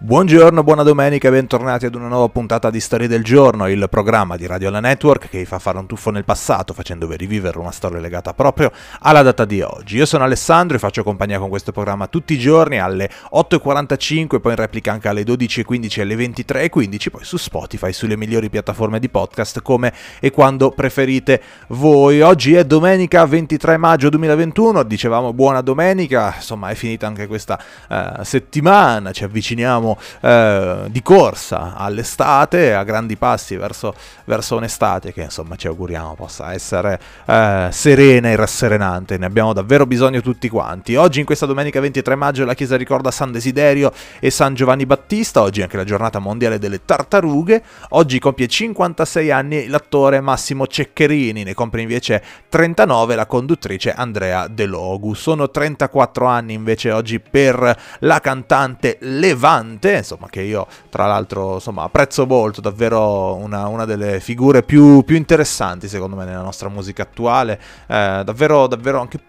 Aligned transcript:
Buongiorno, 0.00 0.62
buona 0.62 0.84
domenica 0.84 1.26
e 1.26 1.32
bentornati 1.32 1.84
ad 1.84 1.96
una 1.96 2.06
nuova 2.06 2.28
puntata 2.28 2.70
di 2.70 2.78
Storie 2.78 3.08
del 3.08 3.24
Giorno, 3.24 3.66
il 3.66 3.88
programma 3.90 4.36
di 4.36 4.46
Radio 4.46 4.68
Alla 4.68 4.78
Network 4.78 5.28
che 5.28 5.38
vi 5.38 5.44
fa 5.44 5.58
fare 5.58 5.76
un 5.76 5.86
tuffo 5.86 6.10
nel 6.10 6.24
passato 6.24 6.72
facendovi 6.72 7.16
rivivere 7.16 7.58
una 7.58 7.72
storia 7.72 7.98
legata 7.98 8.32
proprio 8.32 8.70
alla 9.00 9.22
data 9.22 9.44
di 9.44 9.60
oggi. 9.60 9.96
Io 9.96 10.06
sono 10.06 10.22
Alessandro 10.22 10.76
e 10.76 10.78
faccio 10.78 11.02
compagnia 11.02 11.40
con 11.40 11.48
questo 11.48 11.72
programma 11.72 12.06
tutti 12.06 12.34
i 12.34 12.38
giorni 12.38 12.78
alle 12.78 13.10
8.45, 13.32 14.38
poi 14.38 14.52
in 14.52 14.58
replica 14.58 14.92
anche 14.92 15.08
alle 15.08 15.22
12.15 15.22 15.98
e 15.98 16.02
alle 16.02 16.14
23.15, 16.14 17.10
poi 17.10 17.24
su 17.24 17.36
Spotify, 17.36 17.92
sulle 17.92 18.16
migliori 18.16 18.50
piattaforme 18.50 19.00
di 19.00 19.08
podcast 19.08 19.62
come 19.62 19.92
e 20.20 20.30
quando 20.30 20.70
preferite 20.70 21.42
voi. 21.70 22.20
Oggi 22.20 22.54
è 22.54 22.64
domenica 22.64 23.26
23 23.26 23.76
maggio 23.76 24.10
2021, 24.10 24.84
dicevamo 24.84 25.32
buona 25.32 25.60
domenica, 25.60 26.34
insomma 26.36 26.68
è 26.68 26.76
finita 26.76 27.08
anche 27.08 27.26
questa 27.26 27.60
uh, 27.88 28.22
settimana, 28.22 29.10
ci 29.10 29.24
avviciniamo 29.24 29.87
eh, 30.20 30.86
di 30.88 31.02
corsa 31.02 31.74
all'estate, 31.76 32.74
a 32.74 32.82
grandi 32.82 33.16
passi 33.16 33.56
verso, 33.56 33.94
verso, 34.24 34.56
un'estate 34.56 35.12
che 35.12 35.22
insomma 35.22 35.56
ci 35.56 35.68
auguriamo 35.68 36.14
possa 36.14 36.52
essere 36.52 36.98
eh, 37.26 37.68
serena 37.70 38.28
e 38.28 38.36
rasserenante. 38.36 39.18
Ne 39.18 39.26
abbiamo 39.26 39.52
davvero 39.52 39.86
bisogno 39.86 40.20
tutti 40.20 40.48
quanti. 40.48 40.96
Oggi 40.96 41.20
in 41.20 41.26
questa 41.26 41.46
domenica 41.46 41.80
23 41.80 42.14
maggio 42.14 42.44
la 42.44 42.54
chiesa 42.54 42.76
ricorda 42.76 43.10
San 43.10 43.30
Desiderio 43.30 43.92
e 44.18 44.30
San 44.30 44.54
Giovanni 44.54 44.86
Battista, 44.86 45.42
oggi 45.42 45.60
è 45.60 45.62
anche 45.62 45.76
la 45.76 45.84
giornata 45.84 46.18
mondiale 46.18 46.58
delle 46.58 46.84
tartarughe, 46.84 47.62
oggi 47.90 48.18
compie 48.18 48.48
56 48.48 49.30
anni 49.30 49.66
l'attore 49.68 50.20
Massimo 50.20 50.66
Ceccherini, 50.66 51.44
ne 51.44 51.54
compie 51.54 51.82
invece 51.82 52.22
39 52.48 53.14
la 53.14 53.26
conduttrice 53.26 53.92
Andrea 53.92 54.48
De 54.48 54.66
Logu. 54.66 55.14
Sono 55.14 55.50
34 55.50 56.26
anni 56.26 56.54
invece 56.54 56.90
oggi 56.90 57.20
per 57.20 57.76
la 58.00 58.20
cantante 58.20 58.96
Levante 59.00 59.77
Conte, 59.78 59.96
insomma, 59.96 60.28
che 60.28 60.42
io 60.42 60.66
tra 60.90 61.06
l'altro 61.06 61.54
insomma, 61.54 61.84
apprezzo 61.84 62.26
molto, 62.26 62.60
davvero 62.60 63.34
una, 63.36 63.68
una 63.68 63.84
delle 63.84 64.20
figure 64.20 64.62
più, 64.62 65.02
più, 65.04 65.16
interessanti 65.16 65.88
secondo 65.88 66.16
me 66.16 66.24
nella 66.24 66.42
nostra 66.42 66.68
musica 66.68 67.02
attuale, 67.02 67.60
eh, 67.86 68.22
davvero, 68.24 68.66
davvero 68.66 69.00
anche 69.00 69.20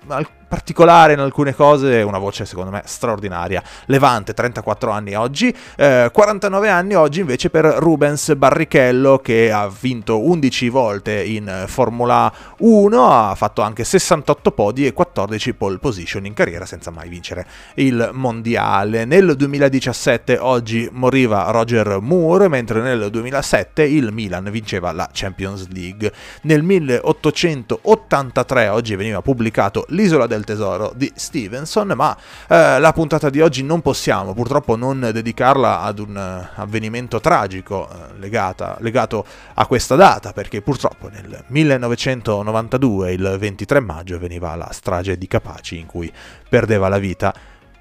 particolare 0.49 1.13
in 1.13 1.19
alcune 1.19 1.53
cose, 1.53 2.01
una 2.01 2.17
voce 2.17 2.43
secondo 2.45 2.71
me 2.71 2.81
straordinaria. 2.85 3.61
Levante, 3.85 4.33
34 4.33 4.91
anni 4.91 5.13
oggi, 5.13 5.55
eh, 5.77 6.09
49 6.11 6.69
anni 6.69 6.95
oggi 6.95 7.19
invece 7.21 7.51
per 7.51 7.65
Rubens 7.65 8.33
Barrichello 8.35 9.19
che 9.19 9.51
ha 9.51 9.69
vinto 9.69 10.19
11 10.19 10.69
volte 10.69 11.23
in 11.23 11.65
Formula 11.67 12.33
1, 12.57 13.11
ha 13.11 13.35
fatto 13.35 13.61
anche 13.61 13.83
68 13.83 14.51
podi 14.51 14.87
e 14.87 14.93
14 14.93 15.53
pole 15.53 15.77
position 15.77 16.25
in 16.25 16.33
carriera 16.33 16.65
senza 16.65 16.89
mai 16.89 17.09
vincere 17.09 17.45
il 17.75 18.09
mondiale. 18.13 19.05
Nel 19.05 19.35
2017 19.35 20.39
oggi 20.39 20.89
moriva 20.91 21.51
Roger 21.51 21.99
Moore, 22.01 22.47
mentre 22.47 22.81
nel 22.81 23.11
2007 23.11 23.83
il 23.83 24.11
Milan 24.11 24.49
vinceva 24.49 24.91
la 24.91 25.07
Champions 25.13 25.67
League. 25.69 26.11
Nel 26.41 26.63
1883 26.63 28.67
oggi 28.69 28.95
veniva 28.95 29.21
pubblicato 29.21 29.85
L'isola 29.89 30.25
del 30.25 30.37
del 30.39 30.45
tesoro 30.45 30.93
di 30.95 31.11
Stevenson, 31.13 31.91
ma 31.95 32.17
eh, 32.47 32.79
la 32.79 32.93
puntata 32.93 33.29
di 33.29 33.41
oggi 33.41 33.63
non 33.63 33.81
possiamo 33.81 34.33
purtroppo 34.33 34.75
non 34.75 35.09
dedicarla 35.11 35.81
ad 35.81 35.99
un 35.99 36.15
uh, 36.15 36.59
avvenimento 36.61 37.19
tragico 37.19 37.87
uh, 37.89 38.17
legata, 38.19 38.77
legato 38.79 39.25
a 39.53 39.65
questa 39.67 39.95
data, 39.95 40.31
perché 40.31 40.61
purtroppo 40.61 41.09
nel 41.09 41.43
1992, 41.47 43.11
il 43.11 43.35
23 43.37 43.79
maggio, 43.81 44.17
veniva 44.17 44.55
la 44.55 44.69
strage 44.71 45.17
di 45.17 45.27
Capaci 45.27 45.77
in 45.77 45.85
cui 45.85 46.11
perdeva 46.47 46.87
la 46.87 46.97
vita, 46.97 47.33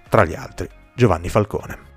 tra 0.09 0.25
gli 0.25 0.35
altri, 0.35 0.69
Giovanni 0.95 1.29
Falcone. 1.29 1.88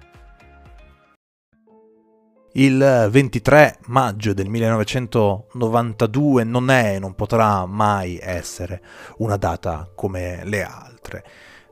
Il 2.53 3.07
23 3.09 3.77
maggio 3.85 4.33
del 4.33 4.49
1992 4.49 6.43
non 6.43 6.69
è 6.69 6.95
e 6.95 6.99
non 6.99 7.15
potrà 7.15 7.65
mai 7.65 8.19
essere 8.21 8.81
una 9.19 9.37
data 9.37 9.89
come 9.95 10.41
le 10.43 10.61
altre. 10.61 11.23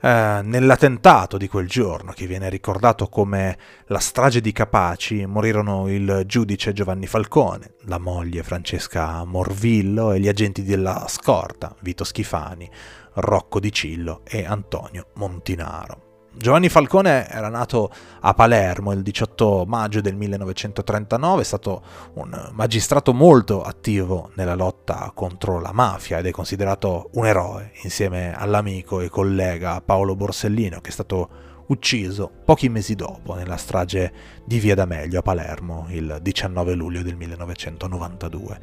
Eh, 0.02 0.40
nell'attentato 0.42 1.36
di 1.36 1.50
quel 1.50 1.68
giorno, 1.68 2.14
che 2.14 2.28
viene 2.28 2.48
ricordato 2.48 3.10
come 3.10 3.58
la 3.88 4.00
strage 4.00 4.40
di 4.40 4.54
Capaci, 4.54 5.26
morirono 5.26 5.90
il 5.90 6.24
giudice 6.26 6.72
Giovanni 6.72 7.08
Falcone, 7.08 7.74
la 7.82 7.98
moglie 7.98 8.42
Francesca 8.44 9.26
Morvillo 9.26 10.14
e 10.14 10.22
gli 10.22 10.30
agenti 10.30 10.64
della 10.64 11.08
scorta 11.10 11.76
Vito 11.82 12.06
Schifani, 12.06 12.72
Rocco 13.16 13.60
Di 13.60 13.74
Cillo 13.74 14.22
e 14.24 14.46
Antonio 14.46 15.08
Montinaro. 15.16 16.09
Giovanni 16.32 16.70
Falcone 16.70 17.28
era 17.28 17.50
nato 17.50 17.92
a 18.22 18.34
Palermo 18.34 18.92
il 18.92 19.02
18 19.02 19.66
maggio 19.68 20.00
del 20.00 20.16
1939, 20.16 21.42
è 21.42 21.44
stato 21.44 21.82
un 22.14 22.50
magistrato 22.54 23.14
molto 23.14 23.64
attivo 23.64 24.30
nella 24.36 24.56
lotta 24.56 25.12
contro 25.14 25.60
la 25.60 25.72
mafia 25.74 26.20
ed 26.20 26.28
è 26.28 26.32
considerato 26.32 27.10
un 27.14 27.26
eroe 27.26 27.72
insieme 27.82 28.34
all'amico 28.38 29.02
e 29.02 29.10
collega 29.10 29.82
Paolo 29.82 30.16
Borsellino 30.16 30.80
che 30.82 30.90
è 30.90 30.94
stato 30.94 31.30
ucciso 31.68 32.32
pochi 32.46 32.70
mesi 32.70 32.96
dopo 32.96 33.34
nella 33.34 33.58
strage 33.58 34.12
di 34.46 34.60
Via 34.60 34.76
D'Amelio 34.76 35.20
a 35.20 35.24
Palermo 35.24 35.88
il 35.90 36.20
19 36.22 36.74
luglio 36.74 37.02
del 37.02 37.16
1992. 37.16 38.60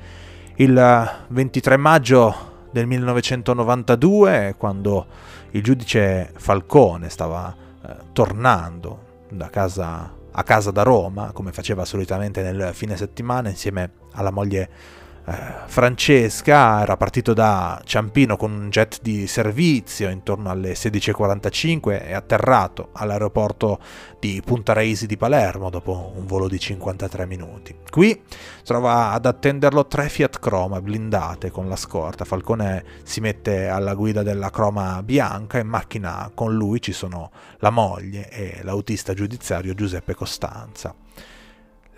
Il 0.56 1.26
23 1.28 1.76
maggio 1.76 2.54
del 2.70 2.86
1992, 2.86 4.54
quando 4.56 5.06
il 5.50 5.62
giudice 5.62 6.32
Falcone 6.36 7.08
stava 7.08 7.54
eh, 7.84 7.94
tornando 8.12 9.04
casa, 9.50 10.12
a 10.30 10.42
casa 10.42 10.70
da 10.70 10.82
Roma, 10.82 11.32
come 11.32 11.52
faceva 11.52 11.84
solitamente 11.84 12.42
nel 12.42 12.74
fine 12.74 12.96
settimana, 12.96 13.48
insieme 13.48 13.90
alla 14.12 14.30
moglie 14.30 14.68
Francesca 15.28 16.82
era 16.82 16.96
partito 16.96 17.34
da 17.34 17.80
Ciampino 17.84 18.36
con 18.36 18.52
un 18.52 18.68
jet 18.70 19.00
di 19.02 19.26
servizio 19.26 20.08
intorno 20.08 20.50
alle 20.50 20.74
16.45 20.74 22.06
e 22.06 22.14
atterrato 22.14 22.90
all'aeroporto 22.92 23.80
di 24.20 24.40
Punta 24.44 24.72
Raisi 24.72 25.06
di 25.06 25.16
Palermo 25.16 25.68
dopo 25.68 26.12
un 26.14 26.26
volo 26.26 26.46
di 26.46 26.60
53 26.60 27.26
minuti. 27.26 27.76
Qui 27.90 28.22
trova 28.62 29.10
ad 29.10 29.26
attenderlo 29.26 29.86
tre 29.86 30.08
Fiat 30.08 30.38
Croma 30.38 30.80
blindate 30.80 31.50
con 31.50 31.68
la 31.68 31.76
scorta. 31.76 32.24
Falcone 32.24 32.84
si 33.02 33.18
mette 33.20 33.66
alla 33.66 33.94
guida 33.94 34.22
della 34.22 34.50
Croma 34.50 35.02
bianca, 35.02 35.58
in 35.58 35.66
macchina 35.66 36.30
con 36.32 36.54
lui 36.54 36.80
ci 36.80 36.92
sono 36.92 37.32
la 37.58 37.70
moglie 37.70 38.30
e 38.30 38.60
l'autista 38.62 39.12
giudiziario 39.12 39.74
Giuseppe 39.74 40.14
Costanza. 40.14 40.94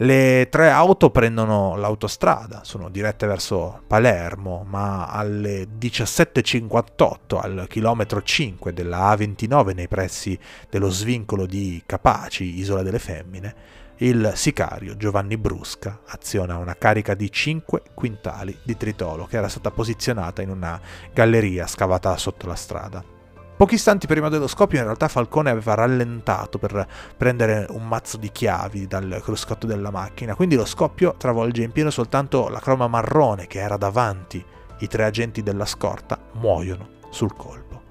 Le 0.00 0.46
tre 0.48 0.70
auto 0.70 1.10
prendono 1.10 1.74
l'autostrada, 1.74 2.62
sono 2.62 2.88
dirette 2.88 3.26
verso 3.26 3.82
Palermo, 3.84 4.64
ma 4.64 5.08
alle 5.08 5.66
17.58 5.76 7.36
al 7.36 7.66
chilometro 7.68 8.22
5 8.22 8.72
della 8.72 9.12
A29 9.12 9.74
nei 9.74 9.88
pressi 9.88 10.38
dello 10.70 10.88
svincolo 10.88 11.46
di 11.46 11.82
Capaci, 11.84 12.60
Isola 12.60 12.82
delle 12.82 13.00
Femmine, 13.00 13.54
il 13.96 14.30
sicario 14.36 14.96
Giovanni 14.96 15.36
Brusca 15.36 16.02
aziona 16.06 16.58
una 16.58 16.76
carica 16.76 17.14
di 17.14 17.28
5 17.28 17.82
quintali 17.92 18.56
di 18.62 18.76
tritolo 18.76 19.26
che 19.26 19.36
era 19.36 19.48
stata 19.48 19.72
posizionata 19.72 20.42
in 20.42 20.50
una 20.50 20.80
galleria 21.12 21.66
scavata 21.66 22.16
sotto 22.16 22.46
la 22.46 22.54
strada. 22.54 23.17
Pochi 23.58 23.74
istanti 23.74 24.06
prima 24.06 24.28
dello 24.28 24.46
scoppio 24.46 24.78
in 24.78 24.84
realtà 24.84 25.08
Falcone 25.08 25.50
aveva 25.50 25.74
rallentato 25.74 26.58
per 26.58 26.86
prendere 27.16 27.66
un 27.70 27.88
mazzo 27.88 28.16
di 28.16 28.30
chiavi 28.30 28.86
dal 28.86 29.18
cruscotto 29.20 29.66
della 29.66 29.90
macchina, 29.90 30.36
quindi 30.36 30.54
lo 30.54 30.64
scoppio 30.64 31.16
travolge 31.18 31.64
in 31.64 31.72
pieno 31.72 31.90
soltanto 31.90 32.48
la 32.50 32.60
croma 32.60 32.86
marrone 32.86 33.48
che 33.48 33.58
era 33.58 33.76
davanti. 33.76 34.44
I 34.78 34.86
tre 34.86 35.02
agenti 35.06 35.42
della 35.42 35.66
scorta 35.66 36.20
muoiono 36.34 36.88
sul 37.10 37.34
colpo. 37.34 37.82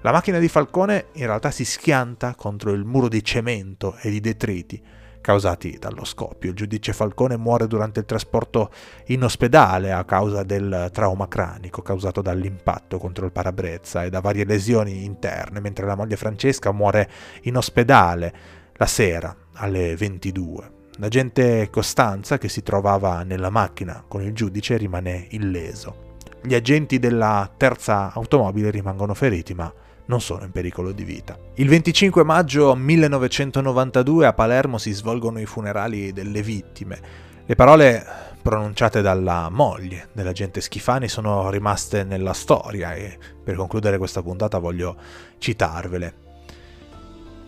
La 0.00 0.10
macchina 0.10 0.40
di 0.40 0.48
Falcone 0.48 1.06
in 1.12 1.26
realtà 1.26 1.52
si 1.52 1.64
schianta 1.64 2.34
contro 2.34 2.72
il 2.72 2.84
muro 2.84 3.06
di 3.06 3.22
cemento 3.22 3.94
e 4.00 4.10
di 4.10 4.18
detriti 4.18 4.82
causati 5.24 5.78
dallo 5.80 6.04
scoppio. 6.04 6.50
Il 6.50 6.56
giudice 6.56 6.92
Falcone 6.92 7.38
muore 7.38 7.66
durante 7.66 8.00
il 8.00 8.04
trasporto 8.04 8.70
in 9.06 9.24
ospedale 9.24 9.90
a 9.90 10.04
causa 10.04 10.42
del 10.42 10.90
trauma 10.92 11.28
cranico 11.28 11.80
causato 11.80 12.20
dall'impatto 12.20 12.98
contro 12.98 13.24
il 13.24 13.32
parabrezza 13.32 14.04
e 14.04 14.10
da 14.10 14.20
varie 14.20 14.44
lesioni 14.44 15.04
interne, 15.04 15.60
mentre 15.60 15.86
la 15.86 15.96
moglie 15.96 16.16
Francesca 16.16 16.72
muore 16.72 17.10
in 17.44 17.56
ospedale 17.56 18.34
la 18.74 18.84
sera 18.84 19.34
alle 19.54 19.96
22. 19.96 20.72
L'agente 20.98 21.70
Costanza, 21.70 22.36
che 22.36 22.50
si 22.50 22.62
trovava 22.62 23.22
nella 23.22 23.48
macchina 23.48 24.04
con 24.06 24.20
il 24.20 24.34
giudice, 24.34 24.76
rimane 24.76 25.28
illeso. 25.30 26.16
Gli 26.42 26.54
agenti 26.54 26.98
della 26.98 27.50
terza 27.56 28.12
automobile 28.12 28.70
rimangono 28.70 29.14
feriti, 29.14 29.54
ma 29.54 29.72
non 30.06 30.20
sono 30.20 30.44
in 30.44 30.50
pericolo 30.50 30.92
di 30.92 31.04
vita. 31.04 31.38
Il 31.54 31.68
25 31.68 32.24
maggio 32.24 32.74
1992 32.74 34.26
a 34.26 34.32
Palermo 34.32 34.78
si 34.78 34.92
svolgono 34.92 35.40
i 35.40 35.46
funerali 35.46 36.12
delle 36.12 36.42
vittime. 36.42 37.00
Le 37.46 37.54
parole 37.54 38.04
pronunciate 38.42 39.00
dalla 39.00 39.48
moglie 39.50 40.08
dell'agente 40.12 40.60
Schifani 40.60 41.08
sono 41.08 41.48
rimaste 41.48 42.04
nella 42.04 42.34
storia 42.34 42.94
e 42.94 43.18
per 43.42 43.54
concludere 43.54 43.96
questa 43.96 44.22
puntata 44.22 44.58
voglio 44.58 44.96
citarvele. 45.38 46.14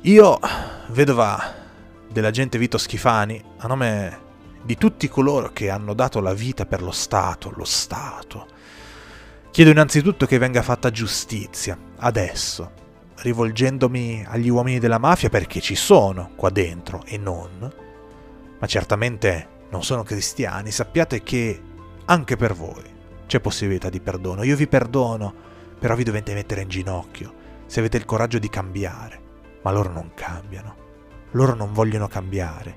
Io, 0.02 0.38
vedova 0.88 1.38
dell'agente 2.08 2.56
Vito 2.58 2.78
Schifani, 2.78 3.42
a 3.58 3.66
nome 3.66 4.24
di 4.62 4.76
tutti 4.76 5.08
coloro 5.08 5.50
che 5.52 5.68
hanno 5.68 5.94
dato 5.94 6.20
la 6.20 6.32
vita 6.32 6.64
per 6.64 6.82
lo 6.82 6.92
Stato, 6.92 7.52
lo 7.54 7.64
Stato, 7.64 8.46
chiedo 9.56 9.70
innanzitutto 9.70 10.26
che 10.26 10.36
venga 10.36 10.60
fatta 10.60 10.90
giustizia, 10.90 11.78
adesso, 12.00 12.72
rivolgendomi 13.14 14.22
agli 14.28 14.50
uomini 14.50 14.78
della 14.78 14.98
mafia 14.98 15.30
perché 15.30 15.62
ci 15.62 15.74
sono 15.74 16.32
qua 16.36 16.50
dentro 16.50 17.02
e 17.06 17.16
non, 17.16 17.72
ma 18.58 18.66
certamente 18.66 19.48
non 19.70 19.82
sono 19.82 20.02
cristiani, 20.02 20.70
sappiate 20.70 21.22
che 21.22 21.58
anche 22.04 22.36
per 22.36 22.52
voi 22.52 22.84
c'è 23.26 23.40
possibilità 23.40 23.88
di 23.88 23.98
perdono. 23.98 24.42
Io 24.42 24.56
vi 24.56 24.66
perdono, 24.66 25.32
però 25.78 25.94
vi 25.94 26.04
dovete 26.04 26.34
mettere 26.34 26.60
in 26.60 26.68
ginocchio 26.68 27.32
se 27.64 27.80
avete 27.80 27.96
il 27.96 28.04
coraggio 28.04 28.38
di 28.38 28.50
cambiare. 28.50 29.20
Ma 29.62 29.70
loro 29.70 29.90
non 29.90 30.10
cambiano. 30.14 30.76
Loro 31.30 31.54
non 31.54 31.72
vogliono 31.72 32.08
cambiare. 32.08 32.76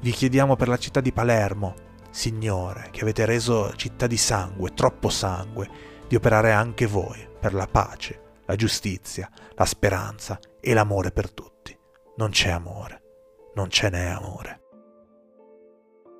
Vi 0.00 0.12
chiediamo 0.12 0.54
per 0.54 0.68
la 0.68 0.78
città 0.78 1.00
di 1.00 1.10
Palermo, 1.10 1.74
Signore, 2.08 2.90
che 2.92 3.00
avete 3.00 3.24
reso 3.24 3.74
città 3.74 4.06
di 4.06 4.16
sangue, 4.16 4.74
troppo 4.74 5.08
sangue, 5.08 5.93
di 6.06 6.16
operare 6.16 6.52
anche 6.52 6.86
voi 6.86 7.26
per 7.40 7.54
la 7.54 7.66
pace, 7.66 8.40
la 8.46 8.56
giustizia, 8.56 9.30
la 9.54 9.64
speranza 9.64 10.38
e 10.60 10.74
l'amore 10.74 11.10
per 11.10 11.32
tutti. 11.32 11.76
Non 12.16 12.30
c'è 12.30 12.50
amore, 12.50 13.02
non 13.54 13.70
ce 13.70 13.90
n'è 13.90 14.06
amore. 14.06 14.63